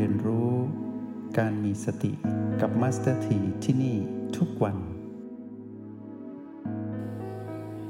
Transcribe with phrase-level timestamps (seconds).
[0.00, 0.50] เรียนรู้
[1.38, 2.12] การมีสติ
[2.60, 3.96] กับ Master T ที่นี่
[4.36, 4.76] ทุกวัน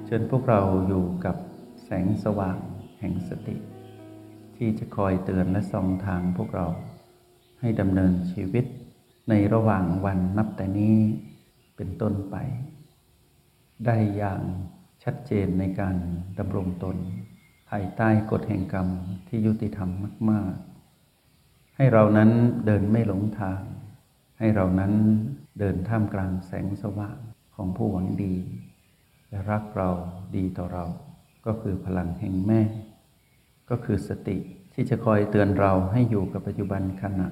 [0.05, 1.37] เชิญพวกเราอยู่กับ
[1.85, 2.59] แสงสว่าง
[2.99, 3.57] แห่งสติ
[4.57, 6.67] ที่จะคอยเตือนและส่องทางพวกเรา
[7.61, 8.65] ให้ดำเนินชีวิต
[9.29, 10.99] ในระหว่างวันนับแต่นี้
[11.77, 12.37] เป็นต้นไป
[13.87, 14.43] ได้อย่าง
[15.05, 15.97] ชัดเจนในการ
[16.39, 16.97] ดำรงตน
[17.71, 18.89] ภายใต้กฎแห่งกรรม
[19.29, 19.91] ที่ยุติธรรม
[20.31, 20.68] มาก ๆ
[21.81, 22.31] ให้เรานั้น
[22.67, 23.63] เดินไม่หลงทาง
[24.39, 24.93] ให้เรานั้น
[25.59, 27.19] เดินท่ามกลางแสงสว่าง
[27.55, 28.35] ของผู้หวังดี
[29.29, 29.91] และรักเรา
[30.37, 30.85] ดีต่อเรา
[31.47, 32.63] ก็คือพลังแห่งแม่
[33.71, 34.39] ก็คือสติ
[34.75, 37.29] ที่จะคอยเตือนเราให้อยู่กับปัจจุบันขณะ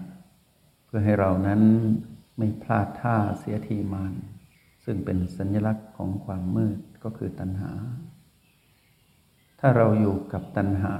[0.85, 1.61] เพื่อให้เรานั้น
[2.39, 4.13] ไม่พลาดท่าเสียทีมาน
[4.85, 7.73] ซึ่งเป็นสัญลักษณ์ของความมืดก็คือตัณหา
[9.61, 10.95] ถ้าเราอยู่กับตัณหา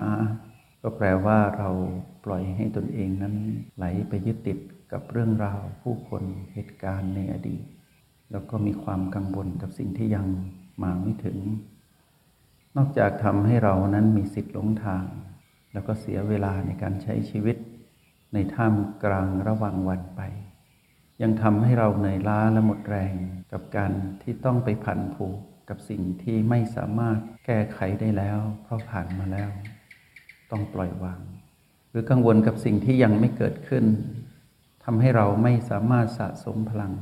[0.89, 1.71] ก็แปลว่าเรา
[2.25, 3.35] ปล่อยให้ตนเองนั้น
[3.77, 4.59] ไหลไปยึดติด
[4.93, 7.65] กับเรื่องราวผู้คนเหตุการณ์ในอดีต
[8.33, 10.27] แล้วก็มีความกังวลกับสิ่งที่ยัง
[10.83, 11.39] มาไม่ถึง
[12.77, 15.05] นอกจากทำให้เรานั้นมีสิทธิ์หลงทาง
[15.73, 17.57] แล้วก็เสียเวลาในการใช้ชีวิต
[18.35, 20.21] ในท่ามกลางระหว่างวันไป
[21.23, 23.15] ยังทำให้เราเหนื่อยล้าและหมดแรง
[23.53, 23.93] กับการ
[24.23, 29.51] ที่ต้องไปผันผูกกับสิ่งที่ไม่สามารถแก้ไขได้แล้ว เพราะผ่านมาแล้ว
[30.51, 31.21] ต้องปล่อยวาง
[31.91, 33.85] หรือกังวลกับสิ่งที่ยังไม่เกิดขึ้น
[34.85, 36.93] ทำให้เราไม่สามารถสะสมพลัง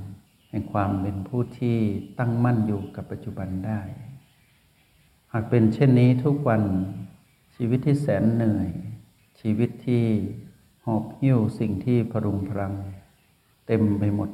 [0.51, 1.77] แห่งความเป็นผู้ที่
[2.19, 3.81] ตั้งมั่นอยู่กับปัจจุบันได้
[5.33, 6.63] หากเป็นเช่นนี้ทุกวัน
[7.57, 8.69] ชีวิตที่แสนเหนื่อย
[9.41, 10.05] ชีวิตที่
[10.85, 12.75] หอบหิ้วสิ่งที่พรุงพรัง
[13.67, 14.31] เต็มไปหมด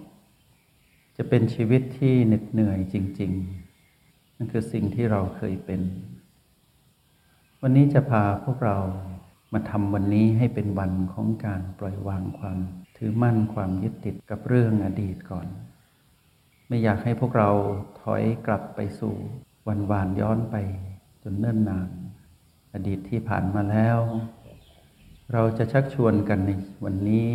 [1.17, 3.33] จะเป็นชีวิตที่เหน็ดเหนื่อยจริง
[3.85, 5.81] ๆ นั่นคือสิ่งที่เราเคยเป็น
[7.65, 8.77] วันนี้จะพาพวกเรา
[9.53, 12.59] มาทำวันนี้ให้เป็นวันของการปล่อยวางความ
[12.97, 15.47] ถือมั่นความยึดติดกับเรื่องอดีตก่อน
[16.69, 17.51] ไม่อยากให้พวกเรา
[18.03, 19.15] ถอยกลับไปสู่
[19.69, 20.57] วันวานย้อนไป
[21.23, 21.89] จนเนิ่นนาน
[22.75, 23.99] อดีตที่ผ่านมาแล้ว
[25.33, 26.51] เราจะชักชวนกันใน
[26.85, 27.29] วันนี้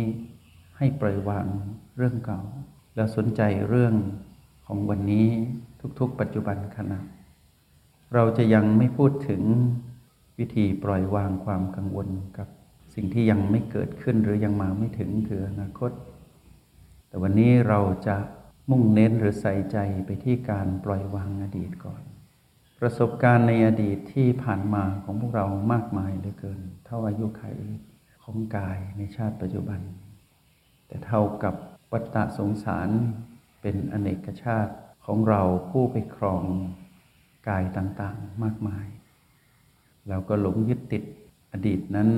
[0.78, 1.46] ให้ปล่อยวาง
[1.96, 2.40] เรื่องเก่า
[2.94, 3.94] แล้วสนใจเรื่อง
[4.66, 5.26] ของวันนี้
[5.98, 7.00] ทุกๆ ปัจจุบันขณะ
[8.14, 9.42] เราจะยังไม่พูดถึง
[10.38, 12.08] วิธีปล่อยวางความกังวล
[12.38, 12.48] กับ
[12.94, 15.92] สิ่งที่ยังไม่เกิดขึ้นหรือยังมาไม่ถึงคืออนาคต
[17.08, 18.16] แต่วันนี้เราจะ
[18.70, 22.02] มุ่งเน้นหรือใส่ใจไปที่การปล่อยวางอดีตก่อน
[22.80, 27.44] ประสบการณ์ในอดีตที่ผ่านมาของพวกเรามากมายเหลือเกิน เท่าอายุไข
[28.22, 29.80] ของกายในชาติปัจจุบัน
[30.86, 31.54] แต่เท่ากับ
[31.92, 32.88] วัฏฏะสงสาร
[33.62, 34.74] เป็นอเนกชาติ
[35.06, 36.44] ของเราผู้ไปครอง
[37.48, 38.86] กายต่างๆ มากมาย
[40.08, 41.02] เราก็หลงยึดติด
[41.52, 42.10] อดีตนั้น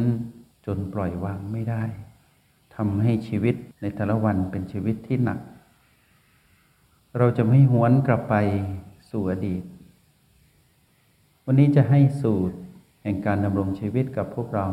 [0.66, 1.82] จนปล่อยวางไม่ได้
[2.74, 5.38] ทำให้ชีวิตในแต่ละวันเป็นชีวิตที่หนัก
[7.18, 8.34] เราจะไม่หวนกลับไป
[9.10, 9.62] สู่อดีต
[11.44, 12.56] วันนี้จะให้สูตร
[13.02, 14.66] แห่งการดำรงชีวิตกับพวกเรา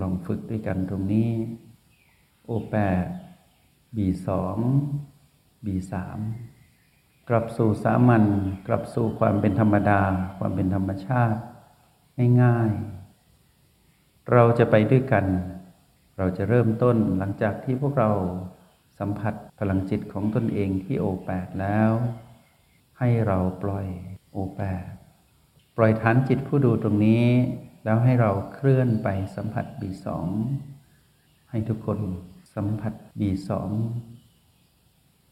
[0.00, 1.30] ลองฝึกด้วยกันตรงนี้
[2.44, 3.04] โอแปด
[3.96, 4.56] บีสอง
[5.64, 6.18] บีสาม
[7.28, 8.24] กลับสู่สามัญ
[8.66, 10.00] กลับสู่ความเป็นธรรมดา
[10.38, 11.40] ความเป็นธรรมชาติ
[12.42, 15.26] ง่ายๆ เราจะไปด้วยกัน
[16.18, 18.10] เราจะเริ่มต้นหลังจากที่พวกเรา
[18.98, 21.90] สัมผัสพลังจิตของตนเองที่โอแปดแล้ว
[22.98, 23.86] ให้เราปล่อย
[24.32, 24.90] โอแปด
[25.76, 27.26] ปล่อยฐานจิตผู้ดูตรงนี้
[27.84, 30.26] แล้วให้เราเคลื่อนไปสัมผัสบีสอง
[31.50, 31.98] ให้ทุกคน
[32.54, 33.70] สัมผัสบีสอง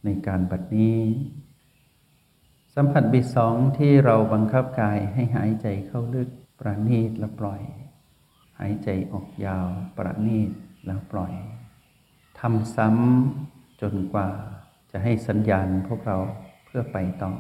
[0.04, 0.98] ในการบัดนี้
[2.74, 6.28] สัมผัสบีสองที่เราบังคับกายให้หายใจเข้าลึก
[6.58, 7.62] ประณีตแล้วปล่อย
[8.60, 10.50] หายใจออกยาว ประณีต
[10.86, 11.32] แล้วปล่อย
[12.40, 14.28] ทำซ้ำจนกว่า
[14.90, 16.18] จะให้สัญญาณพวกเรา
[16.64, 17.32] เพื่อไปต่อ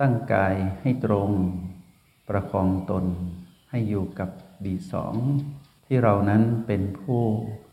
[0.00, 1.30] ตั้งกายให้ตรง
[2.28, 3.04] ประคองตน
[3.70, 4.30] ให้อยู่กับ
[4.64, 5.14] บีสอง
[5.86, 7.22] ที่เรานั้นเป็นผู้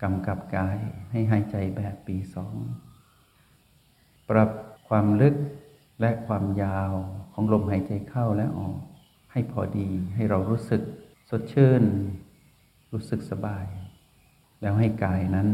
[0.04, 0.78] กำกับกาย
[1.12, 2.56] ให้หายใจแบบปีสอง
[4.30, 4.50] ปรับ
[4.88, 5.36] ความลึก
[6.02, 6.92] และความยาว
[7.34, 8.78] ของลมหายใจเข้าและออก
[9.38, 10.82] ให้พอดีให้เรารู้สึก
[11.30, 11.84] สดชื่น
[12.94, 13.66] รู้สึกสบาย
[14.62, 15.50] แล้วให้กายนั้น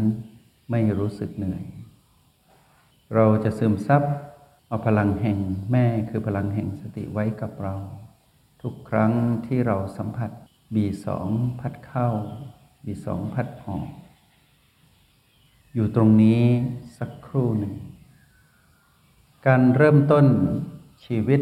[0.71, 1.63] ไม่รู้สึกเหนื่อย
[3.15, 4.03] เราจะซึมซับ
[4.67, 5.39] เอาพลังแห่ง
[5.71, 7.75] แม่คือพลังแห่งสติไว้กับเรา
[8.61, 9.13] ทุกครั้ง
[9.45, 10.31] ที่เราสัมผัส
[10.75, 12.07] บีสองพัดเข้า
[12.85, 13.87] บีสองพัดออก
[15.73, 16.41] อยู่ตรงนี้
[16.97, 17.75] สักครู่หนึ่ง
[19.47, 20.25] การเริ่มต้น
[21.05, 21.41] ชีวิต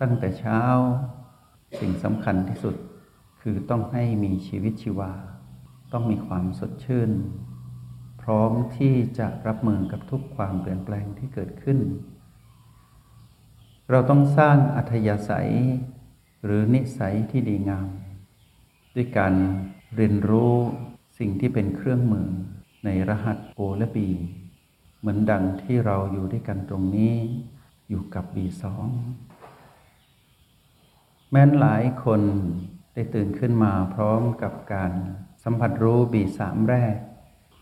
[0.00, 0.62] ตั้งแต่เช้า
[1.80, 2.74] สิ่งสำคัญที่สุด
[3.40, 5.12] คือต้องให้มีชีวิตชีวา
[5.92, 7.10] ต้องมีความสดชื่น
[8.22, 11.78] พร้อมที่จะรับมือกับทุกความเปลี่ยนแปลงที่เกิดขึ้น
[13.90, 15.50] เราต้องสร้างอัธยาศัย
[16.44, 17.88] หรือนิสัยที่ดีงาม
[18.94, 19.34] ด้วยการ
[19.96, 20.54] เรียนรู้
[21.18, 22.28] สิ่งที่เป็นเครื่องมือ
[22.84, 24.08] ในรหัสโอและบี
[24.98, 27.14] เหมือนดังที่เราอยู่ด้วยกันตรงนี้
[27.88, 28.86] อยู่กับบีสอง
[31.30, 32.20] แม้นหลายคน
[32.94, 34.92] ได้ตื่นขึ้นมาพร้อมกับการ
[35.44, 36.96] สัมผัสรู้บีสามแรก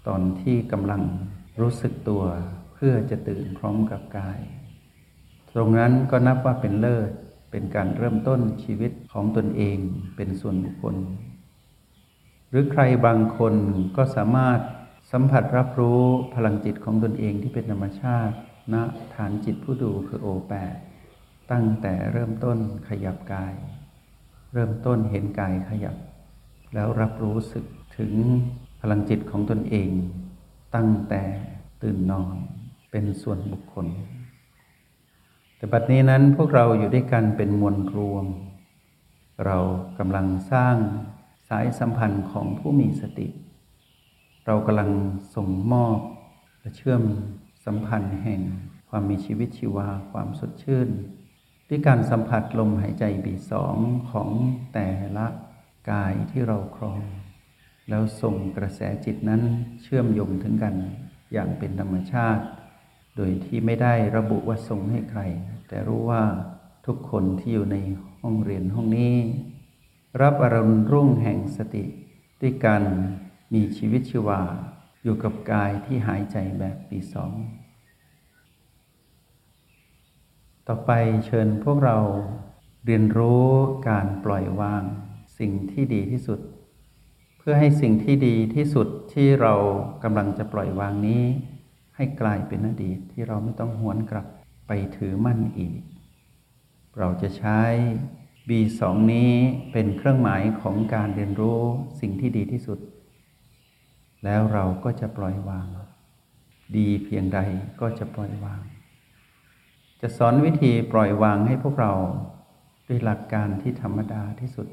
[0.06, 1.02] ตอนที่กำลัง
[1.61, 2.22] รู้สึกตัว
[2.75, 4.40] เพื่อจะตื่นพร้อมกับกาย
[5.52, 7.11] ตรงนั้นก็นับว่าเป็นเลิศ
[7.50, 9.78] เป็นการเริ่มต้นชีวิตของตนเอง
[10.17, 10.96] เป็นส่วนบุคคล
[12.50, 13.55] หรือใครบางคน
[13.96, 14.60] ก็สามารถ
[15.12, 16.02] สัมผัสรับรู้
[16.34, 18.34] พลังจิตของตนเองที่เป็นธรรมชาติ
[18.72, 18.75] ณ
[19.14, 20.75] ฐานจิตผู้ดูคือโอแปด
[21.52, 22.58] ตั้งแต่เริ่มต้น
[22.88, 23.55] ขยับกาย
[24.52, 25.96] เริ่มต้นเห็นกายขยับ
[26.75, 27.64] แล้วรับรู้สึก
[27.99, 28.12] ถึง
[28.81, 29.91] พลังจิตของตนเอง
[30.75, 31.23] ตั้งแต่
[31.82, 32.35] ตื่นนอน
[32.91, 33.87] เป็นส่วนบุคคล
[35.56, 38.26] แต่บัดนี้นั้นพวกเราอยู่ด้วยกันเป็นมวลรวม
[39.46, 39.58] เรา
[39.99, 40.76] กำลังสร้าง
[41.49, 43.29] สายสัมพันธ์ของผู้มีสติ
[44.46, 44.91] เรากำลัง
[45.35, 45.99] ส่งมอบ
[46.61, 47.02] และเชื่อม
[47.64, 48.41] สัมพันธ์แห่ง
[48.88, 50.88] ความมีชีวิตชีวาความสดชื่น
[51.69, 53.76] ด้วยการสัมผัสลมหายใจบีสอง
[54.11, 54.31] ของ
[54.75, 55.26] แต่ละ
[55.90, 57.00] กายที่เราครอง
[57.88, 59.43] แล้วส่งกระแสจิตนั้น
[59.82, 60.75] เชื่อมโยงถึงกัน
[61.32, 62.44] อย่างเป็นธรรมชาติ
[63.16, 65.20] โดยที่ไม่ได้ระบุว่าส่งให้ใคร
[65.69, 66.22] แต่รู้ว่า
[66.87, 67.76] ทุกคนที่อยู่ใน
[68.22, 69.14] ห้องเรียนห้องนี้
[70.22, 71.84] รับอารมณ์รุ่งแห่งสติ
[72.40, 72.82] ด้วยการ
[73.55, 74.40] มีชีวิตชีวา
[75.02, 77.32] อยู่กับกายที่หายใจแบบปีสอง
[80.69, 80.93] ต่อไป
[81.26, 81.99] เชิญพวกเรา
[82.87, 83.46] เรียนรู้
[83.88, 84.82] การปล่อยวาง
[85.38, 86.40] สิ่งที่ดีที่สุด
[87.38, 89.55] เพื่อให้สิ่งที่ดีที่สุดที่เรา
[90.02, 91.22] กำลังจะปล่อยวางนี้
[91.96, 94.26] ให้กลายเป็นอดีตที่เราไม่ต้องหวนกลับ
[94.66, 95.81] ไปถือมั่นอีก
[96.99, 97.60] เราจะใช้
[98.49, 98.81] B2
[99.12, 99.32] นี้
[99.72, 101.60] เป็นเครื่องหมายของการเรียนรู้
[102.00, 102.78] สิ่งที่ดีที่สุด
[104.25, 105.67] แล้วเราก็จะปล่อยวาง
[106.76, 107.38] ดีเพียงใด
[107.81, 108.60] ก็จะปล่อยวาง
[110.06, 111.93] จะสอนวิธีปล่อยวางให้พวกเรา
[112.89, 114.69] ด้วยหลักการที่ธรรมดาที่สุด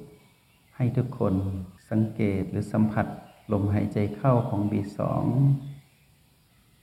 [0.76, 1.34] ให้ทุกคน
[1.90, 3.06] สังเกตหรือสัมผัส
[3.52, 5.00] ลมหายใจเข้าของ B2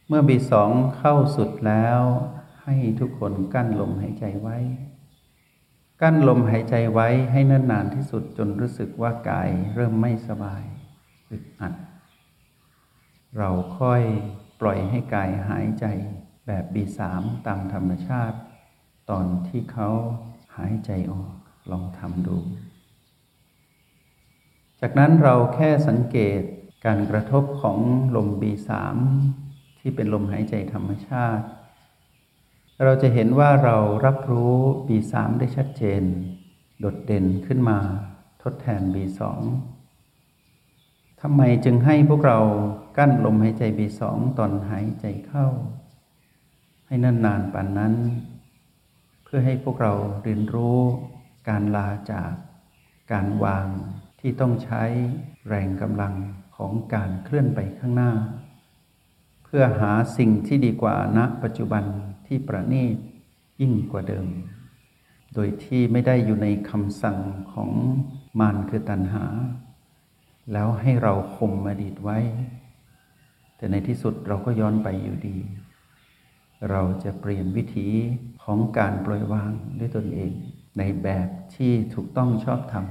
[0.08, 0.52] เมื่อ B2
[0.98, 2.00] เข้าสุดแล้ว
[2.64, 4.58] ให้ทุกคนกั้นลมหายใจไว้
[6.02, 10.62] กั้นลมหายใจไว้ให้นานๆที่สุดจนรู้สึกว่ากายเริ่มไม่สบาย
[11.30, 11.74] อึดอัด
[13.38, 14.02] เราค่อย
[14.60, 15.86] ปล่อยให้กายหายใจ
[16.48, 17.00] แบบ B3
[17.46, 18.38] ตามธรรมชาติ
[19.10, 19.90] ตอนที่เขา
[20.56, 21.34] หายใจออก
[21.70, 22.38] ลองทำดู
[24.80, 26.42] จากนั้นเราแค่สังเกต
[26.84, 27.78] การกระทบของ
[28.16, 28.70] ลม B3
[29.78, 31.46] ที่เป็นลมหายใจธรรมชาติ
[32.84, 34.56] เราจะเห็นว่าเรารับรู้
[34.88, 36.02] B3 ได้ชัดเจน
[36.78, 37.78] โดดเด่นขึ้นมา
[38.42, 39.20] ทดแทน B2
[41.20, 42.40] ทำไมจึงให้พวกเรา
[42.96, 44.02] กั้นลมหายใจ B2
[44.38, 45.46] ตอนหายใจเข้า
[46.90, 47.94] ให้นั่นนานปานนั้น
[49.24, 49.92] เพื่อให้พวกเรา
[50.22, 50.80] เรียนรู้
[51.48, 52.32] การลาจาก
[53.12, 53.66] การวาง
[54.20, 54.82] ที่ต้องใช้
[55.48, 56.14] แรงกำลัง
[56.56, 58.12] ของการเคลื่อนไปข้างหน้า
[59.44, 61.84] เพื่อหาสิ่งที่ดีกว่าณปัจจุบัน
[62.26, 62.96] ที่ประณีต
[63.60, 64.26] ยิ่งกว่าเดิม
[65.34, 67.18] โดยที่ไม่ได้อยู่ในคำสั่ง
[67.52, 67.70] ของ
[68.40, 69.24] มารคือตัณหา
[70.52, 72.18] แล้วให้เราข่มอดีตไว้
[73.56, 75.36] แต่ในที่สุดเราก็ย้อนไปอยู่ดี
[76.70, 77.88] เราจะเปลี่ยนวิถี
[78.44, 80.32] ของการปล่อยวางด้วยตนเอง
[80.78, 82.86] ในแบบที่ถูกต้องชอบธรรม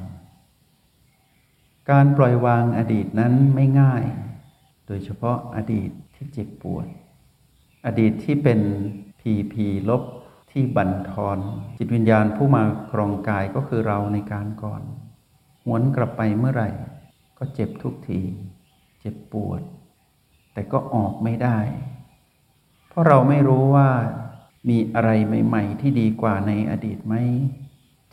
[1.92, 4.04] การปล่อยวางอดีตนั้นไม่ง่าย
[4.88, 6.88] โดยเฉพาะอดีตที่เจ็บปวด
[7.86, 8.60] อดีตที่เป็น
[9.20, 10.04] พีพีลบ
[10.52, 11.40] ที่บั่นทอน
[11.78, 14.82] จิตวิญญาณผู้มาครองกายก็คือเราในการก่อน
[15.66, 16.70] หวนกลับไปเมื่อไหร่
[17.38, 18.22] ก็เจ็บทุกที
[19.00, 19.62] เจ็บปวด
[20.54, 21.60] แต่ก็ออกไม่ได้
[22.98, 23.90] ราะเราไม่รู้ว่า
[24.70, 25.10] มีอะไร
[25.46, 27.16] ใหม่ ๆ ที่ดีกว่าในอดีตไหม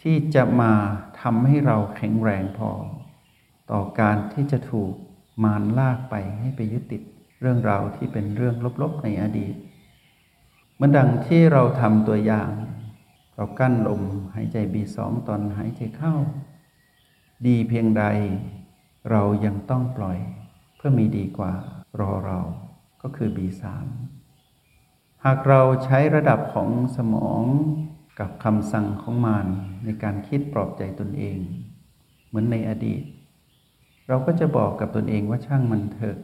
[0.02, 0.72] ที่จะมา
[1.20, 2.70] ทำให้เราแข็งแรงพอ
[3.70, 4.92] ต่อการที่จะถูก
[5.44, 7.02] มารลากไปให้ไปยึดติด
[7.40, 9.54] เรื่องราวที่เป็นเรื่องลบๆในอดีต
[10.74, 12.50] เหมือนดังที่เราทำตัวอย่าง
[13.36, 14.02] เรากั้นลม
[14.34, 16.14] หายใจบีสองตอนหายใจเข้า
[17.46, 18.04] ดีเพียงใด
[19.10, 20.18] เรายังต้องปล่อย
[20.76, 21.52] เพื่อมีดีกว่า
[22.00, 22.40] รอเรา
[23.02, 23.86] ก็คือบีสาม
[25.26, 27.42] หากเราใช้ระดับของสมอง
[28.20, 29.46] กับคำสั่งของมาร
[29.84, 31.38] ในการคิดปลอบใจตนเอง
[32.26, 33.02] เหมือนในอดีต
[34.08, 36.16] เราก็จะบอกกับตนเองว่าช่างมันเถอะ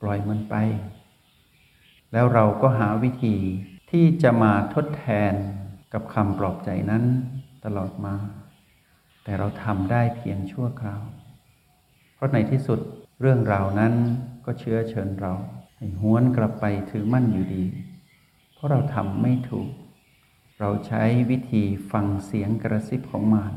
[0.00, 0.54] ปล่อยมันไป
[2.12, 3.36] แล้วเราก็หาวิธี
[3.90, 5.32] ที่จะมาทดแทน
[5.92, 7.04] กับคำปลอบใจนั้น
[7.64, 8.14] ตลอดมา
[9.24, 11.02] แต่เราทำได้เพียงชั่วคราว
[12.14, 12.80] เพราะในที่สุด
[13.20, 13.92] เรื่องราวนั้น
[14.44, 15.32] ก็เชื้อเชิญเรา
[15.76, 17.64] ให้หวนกลับไปถือมั่นอยู่ดี
[18.58, 19.70] เพราะเราทำไม่ถูก
[20.60, 23.54] เราใช้วิธีฟังเสียงกระซิบของมาร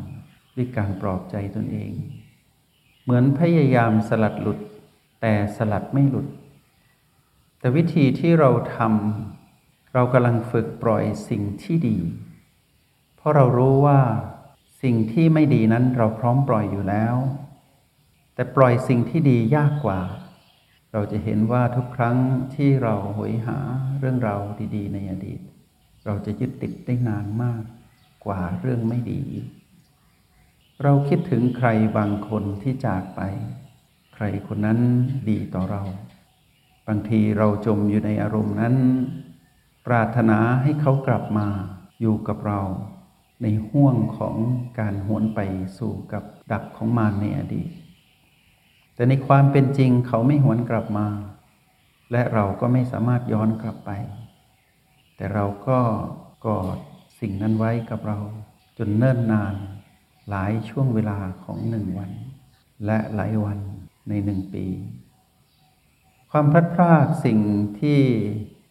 [0.55, 1.91] ด้วยการปลอบใจตนเอง
[3.03, 4.59] เหมือนพยายามสลัดหลุด
[5.21, 6.27] แต่สลัดไม่หลุด
[7.59, 11.97] แต่วิธีที่เราทำเรากำลังฝึกปล่อยสิ่งที่ดี
[13.15, 14.01] เพราะเรารู้ว่า
[14.83, 17.15] สิ่งที่ไม่ดีนั้นเราพร้อมปล่อยอยู่แล้ว
[18.33, 19.99] แต่ปล่อยสิ่งที่ดียากกว่า
[20.93, 22.17] เราจะเห็นว่าทุกครั้ง
[22.55, 23.57] ที่เราหวยหา
[23.99, 24.41] เรื่องราว
[24.75, 25.39] ดีๆ ในอดีต
[26.05, 27.63] เราจะยึดติดได้นานมาก
[28.25, 29.21] กว่าเรื่องไม่ดี
[30.83, 31.67] เราคิดถึงใคร
[31.97, 33.21] บางคนที่จากไป
[34.15, 34.79] ใครคนนั้น
[35.29, 35.83] ดีต่อเรา
[36.87, 38.75] บางทีเราจมอยู่ในอารมณ์นั้น
[39.87, 41.47] ปรารถนาให้เขากลับมา
[42.01, 42.61] อยู่กับเรา
[43.41, 44.35] ในห่วงของ
[44.79, 45.39] การหวนไป
[45.77, 47.69] สู่กับดักของมารในอดีต
[49.01, 51.07] แต่ในความเป็นจริงเขาไม่หวนกลับมา
[52.11, 53.91] และเราก็ไม่สามารถย้อนกลับไป
[55.15, 55.79] แต่เราก็
[56.45, 56.77] กอด
[57.19, 58.19] สิ่งนั้นไว้กับเรา
[58.77, 59.55] จนเนิ่นนาน
[60.29, 62.11] หลายช่วงเวลาของหนึ่งวัน
[62.85, 63.59] และหลายวัน
[64.09, 64.65] ในหนึ่งปี
[66.31, 67.39] ความพลัดพรากสิ่ง
[67.79, 67.99] ที่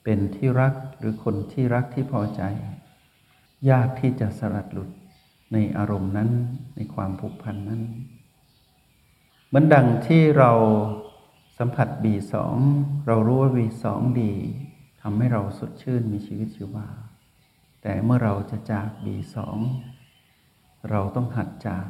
[0.05, 2.43] เป็นที่รักหรือคนที่รักที่พอใจ
[3.71, 4.91] ยากที่จะสลัดหลุด
[5.53, 6.31] ในอารมณ์นั้น
[6.77, 7.83] ในความผูกพันนั้น
[9.53, 10.53] เหมือนดังที่เรา
[11.59, 12.57] สัมผัสบีสอง
[13.07, 14.33] เรารู้ว่าบีสองดี
[15.03, 16.89] ทำให้เราสดชื่นมีชีวิตชีวา
[17.83, 19.59] แต่เมื่อเราจะจากบีสอง
[20.91, 21.87] เราต้องหัดจาก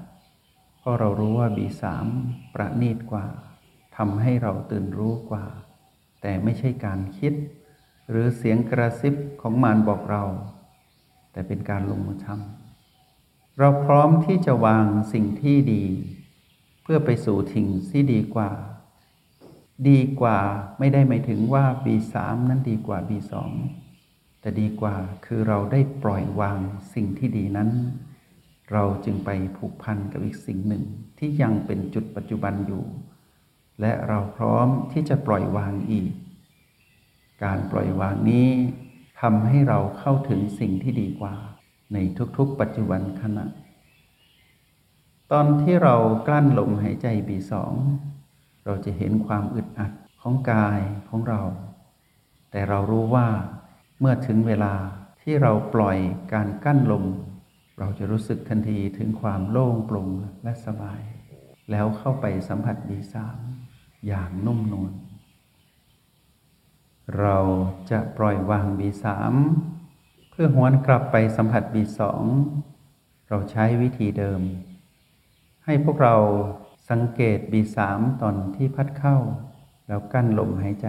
[0.79, 2.07] เพราะเรารู้ว่าบีสาม
[2.55, 3.27] ประณีตกว่า
[3.97, 5.47] ทำให้เราตื่นรู้กว่า
[6.21, 7.33] แต่ไม่ใช่การคิด
[8.11, 10.25] หรือเสียงกระซิบของมารบอกเรา
[11.33, 15.85] แต่เป็นการลงมือทำเราพร้อมที่จะวางสิ่งที่ดี
[16.93, 18.51] พื่อไปสู่ทิ้งที่ดีกว่า
[19.89, 20.39] ดีกว่า
[20.79, 23.51] ไม่ได้หมายถึงว่าบีสามนั้นดีกว่าบีสอง
[24.41, 24.95] แต่ดีกว่า
[25.27, 26.59] คือเราได้ปล่อยวาง
[26.95, 27.71] สิ่งที่ดีนั้น
[28.73, 30.85] เราจึงไปผูกพันกับอีกสิ่งหนึ่ง
[31.19, 32.85] ที่ยังเป็นจุดปัจจุบันอยู่
[33.81, 36.11] และเราพร้อมที่จะปล่อยวางอีก
[37.45, 38.49] การปล่อยวางนี้
[39.21, 41.35] ทำให้เราเข้าถึงสิ่งที่ดีกว่า
[41.93, 41.99] ใน
[42.37, 43.47] ทุกๆ ปัจจุบันขณะ
[45.35, 45.97] ตอนที่เรา
[46.27, 47.73] กลั้นลมหายใจบีสอง
[48.65, 51.41] เราจะเห็นความอึดอัดของกายของเรา
[52.51, 53.29] แต่เรารู้ว่า
[54.01, 54.75] เมื่อถึงเวลา
[55.23, 55.99] ที่เราปล่อย
[56.33, 57.05] การกั้นลม
[57.79, 60.09] เราจะรู้สึกทันทีถึงความโล่งโปร่ง
[60.45, 61.01] และสบาย
[61.71, 63.39] แล้วเข้าไปสัมผัสบีสาม
[64.07, 64.93] อย่างนุ่มนวล
[67.21, 67.39] เรา
[67.91, 69.35] จะปล่อยวางบีสาม
[70.31, 72.23] เพื่อหวนกลับไปสัมผัสบีสอง
[73.29, 74.43] เราใช้วิธีเดิม
[75.65, 76.17] ให้พวกเรา
[76.91, 79.17] สังเกตบีสามตอนที่พัดเข้า
[79.89, 80.89] แล้วกั้นลมหายใจ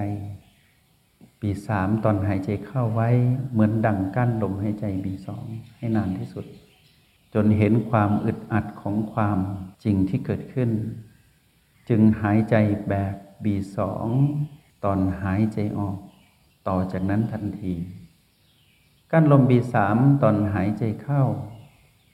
[1.41, 3.09] บีสามตอนหายใจเข้าไว้
[3.51, 5.45] เหมือนดังกั้นลมหายใจบีสอง
[5.77, 6.45] ให้นานที่สุด
[7.33, 9.39] จนเห็นความอึดอัดของความ
[9.83, 10.69] จริงที่เกิดขึ้น
[11.89, 12.55] จึงหายใจ
[12.89, 14.07] แบบบีสอง
[14.83, 15.97] ตอนหายใจออก
[16.67, 17.73] ต่อจากนั้นทันที
[19.11, 21.23] กั้นลมบีสามตอนหายใจเข้า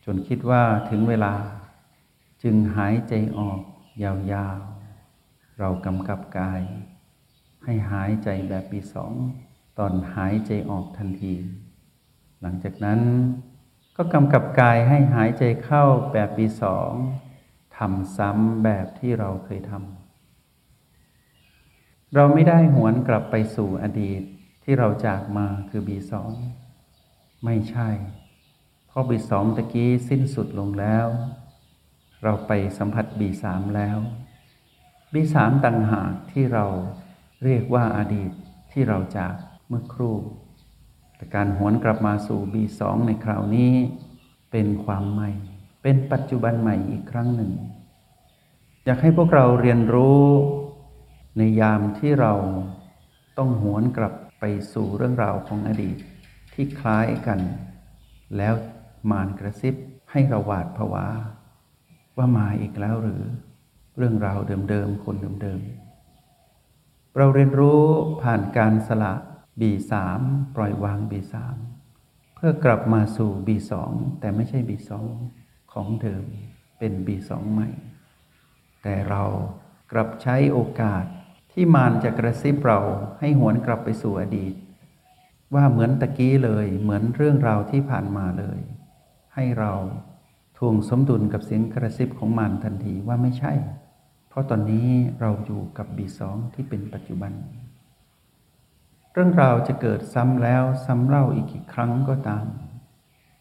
[0.06, 1.34] จนคิดว่าถึงเวลา
[2.44, 3.60] จึงหายใจออก
[4.04, 6.62] ยาวๆ เรากำกับกาย
[7.64, 9.14] ให้หายใจแบบปีสอง
[9.78, 11.34] ตอนหายใจออกทันที
[12.42, 13.02] หลังจากนั้น
[13.96, 16.92] ก็กำกับกายให้หายใจเข้าแบบปีสอง
[17.78, 24.22] ทำซ้ำแบบที่เราเคยทำเราไม่ได้หวนกลับไปสู่อดีต
[24.64, 26.32] ที่เราจากมาคือบีสอง
[27.46, 27.90] ไม่ใช่
[28.88, 31.08] เพราะบีสองตะกี้สิ้นสุดลงแล้ว
[32.24, 33.98] เราไปสัมผัสบีสามแล้ว
[35.14, 36.66] บีสามต่างหากที่เรา
[37.44, 38.32] เรียกว่าอาดีต
[38.72, 39.36] ที่เราจาก
[39.68, 40.16] เมื่อครู่
[41.16, 43.74] แต่การหวนกลับมาสู่บีสองในคราวนี้
[44.52, 45.32] เป็นความใหม่
[45.84, 47.52] เป็นปัจจุบันใหม่อีกครั้งหนึ่ง
[48.86, 50.24] อยากให้พวกเราเรียนรู้
[51.38, 52.34] ในยามที่เรา
[53.38, 54.44] ต้องหวนกลับไป
[54.74, 55.98] สู่เรื่องราวของอดีต
[56.54, 57.40] ที่คล้ายกัน
[58.38, 58.54] แล้ว
[59.12, 59.76] มารกระซิบ
[60.12, 61.08] ให้เราหวาดผวา
[62.18, 63.24] ว่ามาอีกแล้วหรือ
[63.98, 67.82] เรื่องราวเดิมๆ คนเดิมๆ เราเรียนรู้
[68.22, 69.14] ผ่านการสละ
[69.62, 70.20] บีสาม
[70.56, 71.56] ปล่อยวางบีสาม
[72.36, 75.08] เพื่อกลับมาสู่บีสองแต่ไม่ใช่บีสอง
[75.74, 76.24] ของเดิม
[76.80, 77.70] เป็นบีสองใหม่
[78.84, 79.24] แต่เรา
[79.92, 81.04] กลับใช้โอกาส
[81.52, 82.80] ที่มารจะกระซิบเรา
[83.20, 84.54] ให้หวนกลับไปสู่อดีต
[85.56, 88.60] ว่าเหมือนตะกี้เลยเหมือนเรื่องราวที่ผ่านมาเลย
[89.36, 89.74] ให้เรา
[90.58, 93.54] ทวงสมดุลกับเสียงกระซิบของมารทันทีว่าไม่ใช่
[94.30, 94.88] เพราะตอนนี้
[95.20, 97.34] เราอยู่กับบีสองที่เป็นปัจจุบัน
[99.14, 102.46] เรื่องราวจะเกิดซ้ำแล้วซ้ำเล่าอีกกี่ครั้งก็ตาม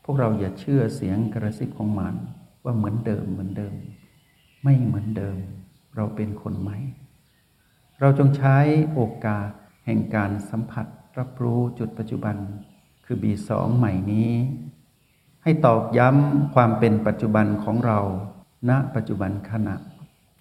[0.04, 2.16] พวกเราอย่าเชื่อเสียงกระซิบของมาร
[2.64, 3.74] ว่าเหมือนเดิมเหมือนเดิม
[4.64, 5.38] ไม่เหมือนเดิม
[5.96, 6.78] เราเป็นคนใหม่
[8.00, 8.56] เราจงใช้
[8.92, 9.50] โอกาส
[9.86, 10.86] แห่งการสัมผัส
[11.18, 12.36] รับรู้จุดปัจจุบัน
[13.04, 14.30] คือบีสองใหม่นี้
[15.48, 18.00] ให้ตอกย้ำความเป็นปัจจุบันของเรา
[18.70, 19.76] ณ ปัจจุบันขณะ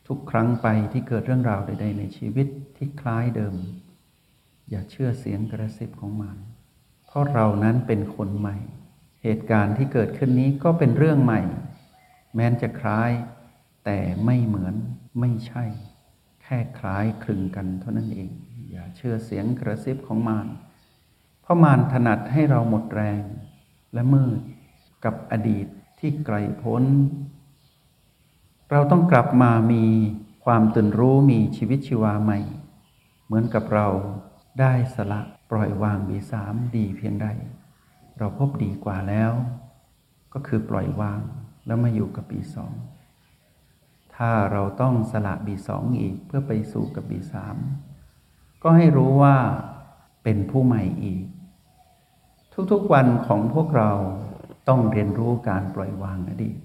[0.08, 2.48] ทุกครั้งไปที่เกิดเรื่องราวใด ๆ ในชีวิต
[2.78, 3.56] ที่คล้ายเดิม
[4.70, 6.38] อย่าเชื่อเสียงกระซิบของมัน
[7.06, 8.58] เพราะเรานั้นเป็นคนใหม่
[9.24, 11.42] เหตุการณ์ที่เกิดขึ้นนี้ก็เป็นเรื่องใหม่
[12.36, 13.12] แม้นจะคล้าย
[13.86, 14.76] แต่ไม่เหมือน
[15.20, 15.66] ไม่ใช่
[16.42, 18.30] แค่คล้ายคลึงกันเท่านั้นเอง
[18.72, 20.48] อย่าเชื่อเสียงกระซิบของมาร
[21.42, 23.22] เพราะมารถนัดให้เราหมดแรง
[23.96, 24.42] และมืด
[25.06, 25.66] กับอดีต
[26.00, 26.84] ที่ไกลพ้น
[28.72, 29.86] เราต้องกลับมามี
[30.46, 32.40] ความตื่นรู้มีชีวิตชีวาใหม่
[33.26, 33.88] เหมือนกับเรา
[34.60, 35.22] ได้สละ
[35.52, 37.28] ปล่อยวางบีสามดีเพียงใด
[38.18, 39.32] เราพบดีกว่าแล้ว
[40.34, 41.22] ก็คือปล่อยวาง
[41.66, 42.74] แล้วมาอยู่กับบีสอง
[44.16, 47.58] ถ้าเราต้องสละบีสองอีกเพื่อไปสู่กับบีสาม
[48.64, 49.36] ก็ให้รู้ว่า
[50.24, 51.26] เป็นผู้ใหม่อีก
[52.72, 53.92] ทุกๆวันของพวกเรา
[54.68, 56.58] ต้องเรียนรู้การปล่อยวางอดีต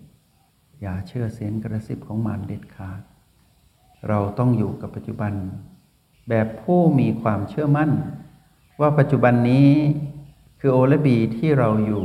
[0.81, 3.03] อย่าเชื่อเสียงกระซิบของมารเด็ดขาด
[4.09, 5.33] เราต้องอยู่กับปัจจุบัน
[6.29, 7.91] แบบผู้มีความเชื่อมั่น
[8.81, 9.71] ว่าปัจจุบันนี้
[10.61, 12.05] คือโอและบีที่เราอยู่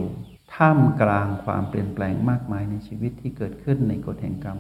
[0.56, 4.60] ท่ามกลางความเปลี่ยนแปลงมากมายในชีวิตที่เกิดขึ้นในกฎแห่งกรรม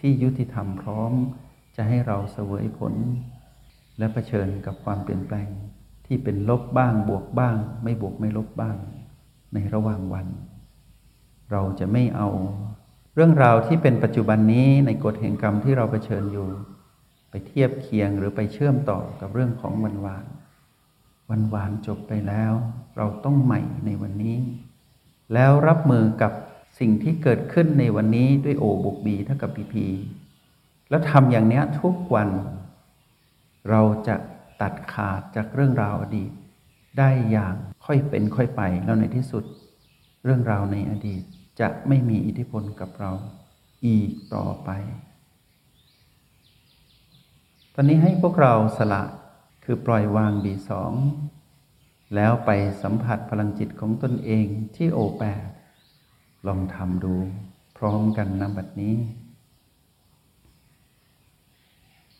[0.00, 1.12] ที่ยุติธรรมพร้อม
[1.76, 2.94] จะให้เราเสวยผล
[3.98, 5.48] และะเผชิญกับความเปลี่ยนแปลง
[6.06, 8.76] ที่เป็นลบบ้างบวกบ้าง ไม่บวกไม่ลบบ้าง
[9.54, 10.26] ในระหว่างวัน
[11.52, 12.28] เราจะไม่เอา
[13.14, 16.48] เรื่องราวที่เป็นปัจจุบันนี้ในกฎแห่งกรรมที่เราเผชิญอยู่
[17.30, 20.24] ไปเทียบเคียงหรือไปเชื่อมต่อกับเรื่องของวันวาน
[21.30, 22.52] วันวานจบไปแล้ว
[22.96, 24.38] เราต้องใหม่ในวันนี้
[25.34, 26.32] แล้วรับมือกับ
[26.78, 29.86] สิ่งที่เกิดขึ้นในวันนี้ด้วยโอบวกบีเท่ากับพีพี
[30.90, 32.28] แล้วทำอย่างนี้ทุกวัน
[33.70, 34.16] เราจะ
[34.60, 36.32] ตัดขาดจากเรื่องราวอดีต
[36.98, 37.54] ได้อย่าง
[37.86, 39.44] ค่อยเป็นค่อยไปแล้วในที่สุด
[40.24, 41.22] เรื่องราวในอดีต
[41.60, 43.12] จะไม่มีอิทธิพลกับเรา
[43.86, 44.70] อีกต่อไป
[47.74, 49.02] ตอนนี้ให้พวกเราสละ
[49.64, 50.92] คือปล่อยวางบีสอง
[52.14, 52.50] แล้วไป
[52.82, 55.46] สัมผัสพลังจิตของตนเองที่โอแปด
[56.46, 57.14] ลองทำดู
[57.76, 58.96] พร้อมกันนบัดนี้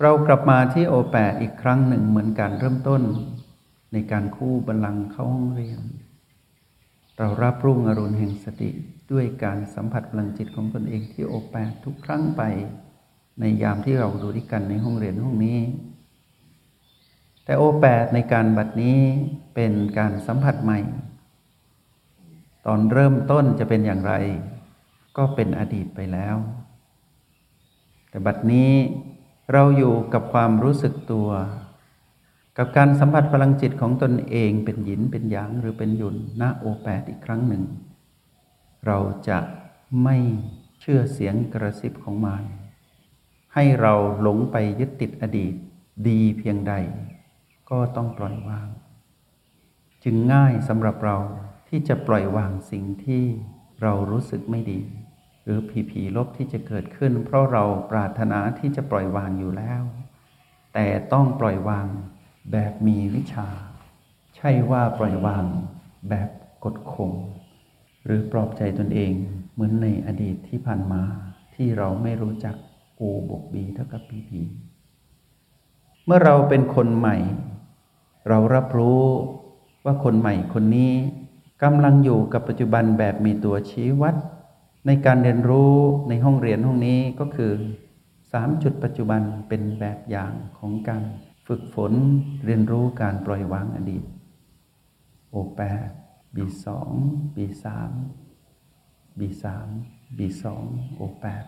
[0.02, 3.02] เรากลับมาที่โอแปดอีกครั้งหนึ่งเหมือนการเริ่มต้น
[3.92, 5.80] ในการคู่บัลลังก์เข้าห้องเรียน
[7.16, 8.70] เรารับรุ่งอรุณแห่งสติ
[9.12, 12.42] ด้วยการสัมผัสพลังจิตของตนเองที่โอแปดทุกครั้งไป
[13.40, 15.58] ในยามที่เราดูด้วยกันในห้องเรียนห้องนี้
[17.44, 18.98] แต่โอแปดในการบัดนี้
[19.54, 20.80] เป็นการสัมผัสใหม่
[22.66, 24.14] ตอนเริ่มต้นจะเป็นอย่างไร
[25.16, 26.36] ก็เป็นอดีตไปแล้ว
[28.10, 28.72] แต่บัดนี้
[29.52, 31.28] เราอยู่กับความรู้สึกตัว
[32.58, 37.62] กับการสัมผัสพลังจิตของตนเองเป็นหยินเป็นหยางหรือเป็นหยุนณโอแปดอีกครั้งหนึ่ง
[38.86, 39.38] เราจะ
[40.04, 40.16] ไม่
[40.80, 42.44] เชื่อเสียงกระซิบของมาร
[43.54, 45.54] ให้เราหลงไปยึดติดอดีต
[46.08, 46.74] ดีเพียงใด
[47.70, 48.68] ก็ต้องปล่อยวาง
[50.04, 51.16] จึงง่ายสำหรับเรา
[51.68, 53.24] ที่จะปล่อยวางสิ่งที่
[53.82, 54.80] เรารู้สึกไม่ดี
[55.42, 59.82] หรือผีผีลบที่จะเกิดขึ้น เพราะเราปรารถนาที่จะปล่อยวางอยู่แล้ว
[60.74, 61.86] แต่ต้องปล่อยวาง
[62.52, 63.48] แบบมีวิชา
[64.36, 65.44] ใช่ว่าปล่อยวาง
[66.08, 66.28] แบบ
[66.64, 67.12] กดข่ม
[68.08, 69.12] หรือปลอบใจตนเอง
[69.52, 71.02] เหมือนในอดีตที่ผ่านมา
[71.54, 72.56] ที่เราไม่รู้จัก
[73.00, 74.40] กูบวกบีเท่ากับพีพี
[76.06, 77.16] เมื่อเราเป็นคนใหม่
[78.28, 79.02] เรารับรู้
[79.84, 80.92] ว่าคนใหม่คนนี้
[81.62, 84.14] กำลังอยู่กับปัจจุบันแบบมีตัวชี้วัด
[84.86, 85.74] ในการเรียนรู้
[86.08, 87.52] ในห้องเรียนห้องนี้ก็คือ
[88.32, 91.02] สามจุดปัจจุบันเป็นแบบอย่างของการ
[91.46, 91.92] ฝึกฝน
[92.44, 94.02] เรียนรู้การปล่อยวางอดีต
[95.30, 95.88] โอแปด
[96.38, 96.90] บีสอง
[97.36, 97.92] บีสาม
[99.18, 99.68] บีสาม
[100.18, 101.44] บีสองโอแปด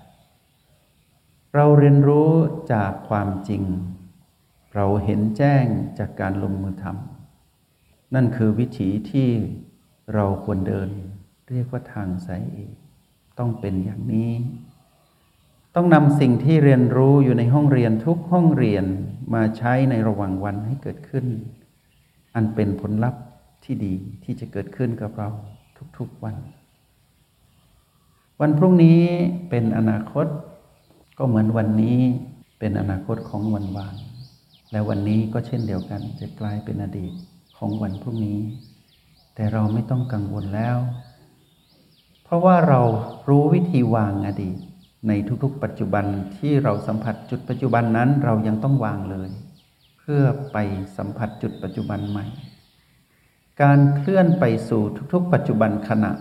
[1.55, 2.31] เราเรียนรู้
[2.73, 3.63] จากความจริง
[4.75, 5.65] เราเห็นแจ้ง
[5.99, 9.31] จากการลงมือทำนั่นคือวิถีที่
[10.15, 10.91] เราควรเดิน
[11.51, 12.75] เรียกว่าทางสายเอก
[13.39, 14.33] ต้องเป็นอย่างนี้
[15.75, 18.85] ต้องนำสิ่งที่เรียนรู้อยู่ในห้องเรียนทุกห้องเรียน
[19.35, 21.27] มาใช้ในระหว่างวันให้เกิดขึ้น
[22.35, 23.23] อันเป็นผลลัพธ์
[23.65, 23.95] ที่ดี
[24.25, 25.29] ที่จะเกิดขึ้นกับเรา
[25.99, 26.37] ทุกๆวัน
[28.41, 29.01] วันพรุ่งนี้
[29.51, 30.27] เป็นอนาคต
[31.19, 31.99] ก็เหมือนวันนี้
[32.59, 33.97] เป็นอนาคตของวันวาน
[34.73, 37.13] และวันนี้ก็เช่นเดียวกันจะกลายเป็นอดีต
[37.59, 38.41] ของวันพรุ่งนี้
[39.35, 40.79] แต่เราไม่ต้องกังวลแล้ว
[42.25, 42.81] เพราะว่าเรา
[43.29, 44.57] รู้วิธีวางอดีต
[45.09, 46.05] ในทุกๆ ปัจจุบัน
[46.37, 49.31] ที่เราสัมผัสจุดปัจจุบันนั้นเรายังต้องวางเลย
[49.99, 50.57] เพื่อไป
[50.97, 52.27] สัมผัสจุดปัจจุบันใหม่
[53.63, 56.13] การเคลื่อนไปสู่ทุกๆ ปัจจุบันขณะ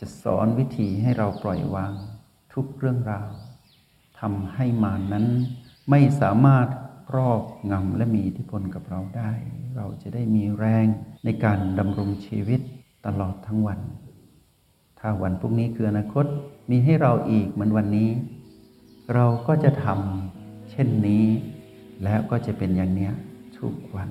[0.00, 1.92] จะสอนวิธีให้เราปล่อยวาง
[2.54, 3.28] ทุกเรื่องราว
[4.20, 5.26] ทำให้มานนั้น
[5.90, 6.66] ไม่สามารถ
[7.08, 7.42] ครอบ
[7.72, 9.32] งำและมีอิทธิพลกับเราได้
[9.76, 10.86] เราจะได้มีแรง
[11.24, 12.60] ในการดำรงชีวิต
[13.06, 13.80] ตลอดทั้งวัน
[14.98, 16.24] ถ้าวันพรุ่งนี้คืออนาคต
[16.70, 18.10] มีให้เราอีกเหมือนวันนี้
[19.14, 21.24] เราก็จะทำเช่นนี้
[22.04, 23.12] แล้วก็จะเป็นอย่างเนี้ย
[23.58, 24.10] ทุกวัน